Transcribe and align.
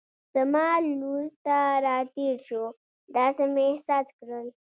زما 0.33 0.67
لور 0.99 1.23
ته 1.45 1.57
را 1.85 1.97
تېر 2.13 2.35
شو، 2.47 2.63
داسې 3.15 3.43
مې 3.53 3.63
احساس 3.71 4.07
کړل. 4.17 4.47